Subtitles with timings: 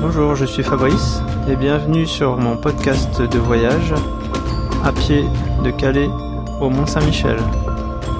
[0.00, 3.92] Bonjour, je suis Fabrice et bienvenue sur mon podcast de voyage
[4.84, 5.24] à pied
[5.64, 6.06] de Calais
[6.60, 7.36] au Mont Saint-Michel,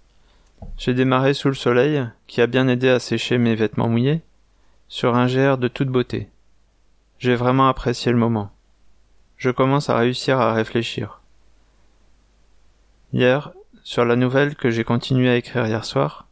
[0.76, 4.22] J'ai démarré sous le soleil, qui a bien aidé à sécher mes vêtements mouillés,
[4.88, 6.28] sur un GR de toute beauté.
[7.18, 8.50] J'ai vraiment apprécié le moment.
[9.36, 11.20] Je commence à réussir à réfléchir.
[13.12, 13.52] Hier,
[13.82, 16.28] sur la nouvelle que j'ai continué à écrire hier soir,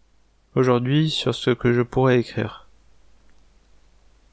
[0.55, 2.69] aujourd'hui sur ce que je pourrais écrire.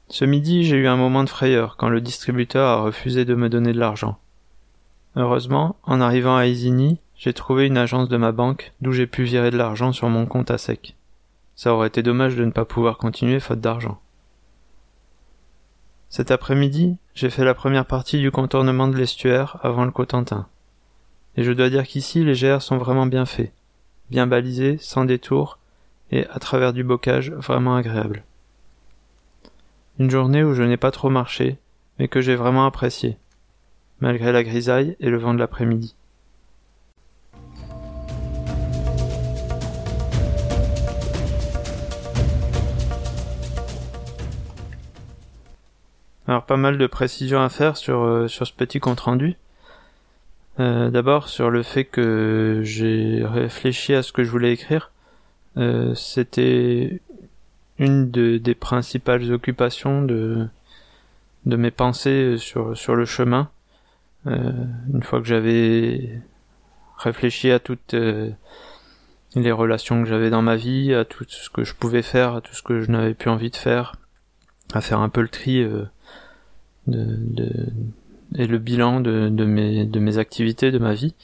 [0.08, 3.48] Ce midi, j'ai eu un moment de frayeur quand le distributeur a refusé de me
[3.48, 4.18] donner de l'argent.
[5.16, 9.24] Heureusement, en arrivant à Isigny, j'ai trouvé une agence de ma banque d'où j'ai pu
[9.24, 10.96] virer de l'argent sur mon compte à sec.
[11.54, 13.98] Ça aurait été dommage de ne pas pouvoir continuer faute d'argent.
[16.10, 20.46] Cet après-midi, j'ai fait la première partie du contournement de l'estuaire avant le Cotentin.
[21.36, 23.52] Et je dois dire qu'ici les GR sont vraiment bien faits,
[24.10, 25.58] bien balisés, sans détour,
[26.10, 28.22] et à travers du bocage vraiment agréable.
[29.98, 31.58] Une journée où je n'ai pas trop marché,
[31.98, 33.16] mais que j'ai vraiment apprécié,
[34.00, 35.95] malgré la grisaille et le vent de l'après-midi.
[46.28, 49.36] Alors pas mal de précisions à faire sur, euh, sur ce petit compte rendu.
[50.58, 54.90] Euh, D'abord sur le fait que j'ai réfléchi à ce que je voulais écrire.
[55.56, 57.00] Euh, C'était
[57.78, 60.48] une de, des principales occupations de,
[61.44, 63.48] de mes pensées sur, sur le chemin.
[64.26, 64.50] Euh,
[64.92, 66.20] une fois que j'avais
[66.98, 68.30] réfléchi à toutes euh,
[69.36, 72.40] les relations que j'avais dans ma vie, à tout ce que je pouvais faire, à
[72.40, 73.94] tout ce que je n'avais plus envie de faire,
[74.72, 75.84] à faire un peu le tri euh,
[76.86, 77.50] de, de,
[78.36, 81.14] et le bilan de, de, mes, de mes activités, de ma vie,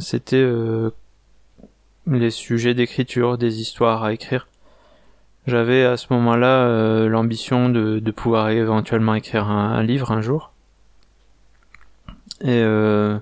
[0.00, 0.90] c'était euh,
[2.06, 4.46] les sujets d'écriture, des histoires à écrire.
[5.46, 10.20] J'avais à ce moment-là euh, l'ambition de, de pouvoir éventuellement écrire un, un livre un
[10.20, 10.52] jour.
[12.42, 13.18] Et euh,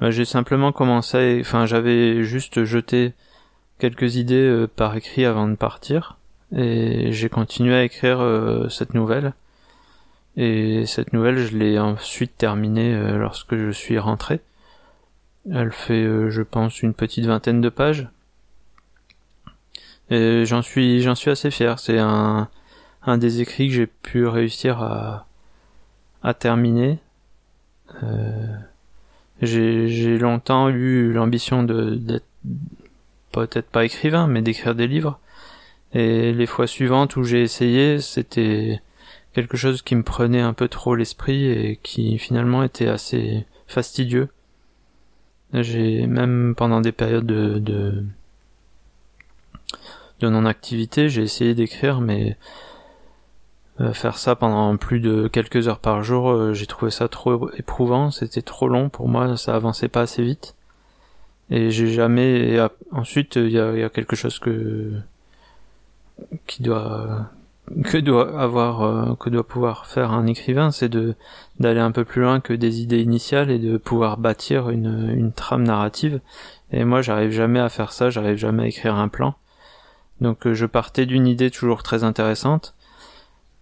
[0.00, 3.14] bah, j'ai simplement commencé, enfin j'avais juste jeté
[3.78, 6.18] quelques idées euh, par écrit avant de partir,
[6.54, 9.32] et j'ai continué à écrire euh, cette nouvelle.
[10.36, 14.40] Et cette nouvelle, je l'ai ensuite terminée euh, lorsque je suis rentré.
[15.50, 18.08] Elle fait, euh, je pense, une petite vingtaine de pages.
[20.10, 21.78] Et j'en suis, j'en suis assez fier.
[21.78, 22.48] C'est un,
[23.04, 25.26] un des écrits que j'ai pu réussir à,
[26.22, 26.98] à terminer.
[28.02, 28.56] Euh,
[29.42, 32.26] j'ai, j'ai longtemps eu l'ambition de, d'être
[33.32, 35.18] peut-être pas écrivain, mais d'écrire des livres.
[35.94, 38.80] Et les fois suivantes où j'ai essayé, c'était
[39.32, 44.28] quelque chose qui me prenait un peu trop l'esprit et qui finalement était assez fastidieux.
[45.52, 48.04] J'ai même pendant des périodes de, de,
[50.20, 52.36] de non-activité, j'ai essayé d'écrire, mais
[53.80, 57.50] euh, faire ça pendant plus de quelques heures par jour, euh, j'ai trouvé ça trop
[57.52, 60.54] éprouvant, c'était trop long pour moi, ça avançait pas assez vite.
[61.50, 62.54] Et j'ai jamais.
[62.54, 64.92] Et ensuite, il y a, y a, quelque chose que
[66.46, 67.30] qui doit
[67.84, 71.14] que doit avoir euh, que doit pouvoir faire un écrivain, c'est de
[71.60, 75.32] d'aller un peu plus loin que des idées initiales et de pouvoir bâtir une une
[75.32, 76.20] trame narrative.
[76.72, 79.34] Et moi, j'arrive jamais à faire ça, j'arrive jamais à écrire un plan.
[80.20, 82.74] Donc, euh, je partais d'une idée toujours très intéressante,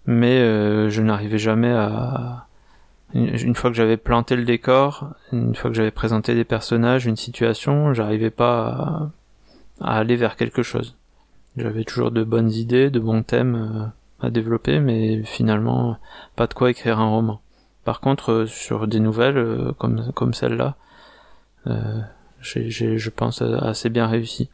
[0.07, 2.47] mais euh, je n'arrivais jamais à
[3.13, 7.17] une fois que j'avais planté le décor, une fois que j'avais présenté des personnages, une
[7.17, 9.11] situation, j'arrivais pas
[9.81, 10.97] à, à, aller vers quelque chose.
[11.61, 15.99] J'avais toujours de bonnes idées, de bons thèmes euh, à développer, mais finalement
[16.35, 17.43] pas de quoi écrire un roman.
[17.85, 20.77] Par contre, euh, sur des nouvelles euh, comme comme celle-là,
[22.41, 24.49] j'ai, je pense assez bien réussi.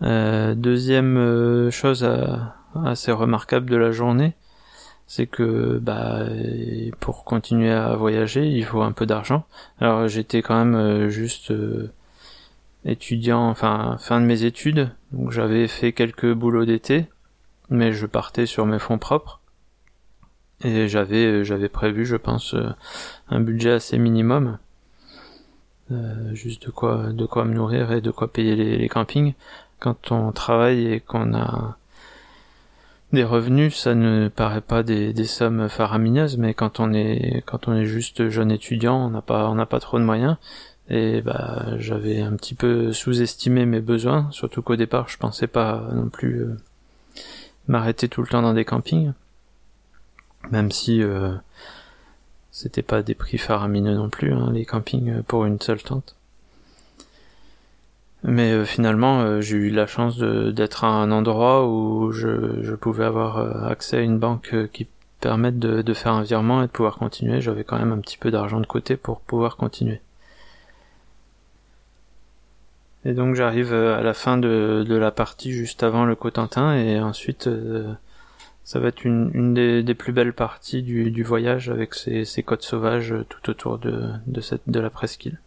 [0.00, 2.08] deuxième chose
[2.74, 4.32] assez remarquable de la journée,
[5.06, 6.24] c'est que bah
[7.00, 9.44] pour continuer à voyager, il faut un peu d'argent.
[9.80, 11.52] Alors j'étais quand même juste
[12.84, 17.06] étudiant, enfin fin de mes études, donc j'avais fait quelques boulots d'été,
[17.68, 19.40] mais je partais sur mes fonds propres.
[20.62, 22.54] Et j'avais euh, j'avais prévu, je pense,
[23.28, 24.58] un budget assez minimum,
[26.32, 29.34] juste de quoi de quoi me nourrir et de quoi payer les, les campings.
[29.78, 31.78] Quand on travaille et qu'on a
[33.12, 37.66] des revenus, ça ne paraît pas des, des, sommes faramineuses, mais quand on est quand
[37.66, 40.36] on est juste jeune étudiant, on n'a pas on n'a pas trop de moyens
[40.90, 45.88] Et bah j'avais un petit peu sous-estimé mes besoins, surtout qu'au départ je pensais pas
[45.94, 46.56] non plus euh,
[47.68, 49.12] m'arrêter tout le temps dans des campings,
[50.50, 51.32] même si euh,
[52.50, 56.16] c'était pas des prix faramineux non plus hein, les campings pour une seule tente.
[58.24, 63.64] Mais euh, finalement, j'ai eu la chance d'être à un endroit où je, pouvais avoir
[63.66, 64.88] accès à une banque qui
[65.20, 67.40] permette de, faire un virement et de pouvoir continuer.
[67.40, 70.00] J'avais quand même un petit peu d'argent de côté pour pouvoir continuer.
[73.04, 77.00] Et donc j'arrive euh, à la fin de, la partie juste avant le Cotentin et
[77.00, 77.92] ensuite euh,
[78.64, 83.50] ça va être une, des, plus belles parties du, voyage avec ces, côtes sauvages tout
[83.50, 85.38] autour de la presqu'île.